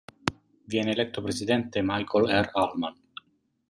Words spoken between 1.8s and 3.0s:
Michael R. Hallman.